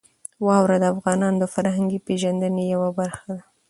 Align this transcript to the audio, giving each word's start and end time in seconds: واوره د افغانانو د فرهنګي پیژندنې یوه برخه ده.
واوره 0.45 0.77
د 0.81 0.85
افغانانو 0.95 1.37
د 1.41 1.45
فرهنګي 1.53 1.99
پیژندنې 2.07 2.63
یوه 2.73 2.89
برخه 2.99 3.29
ده. 3.37 3.43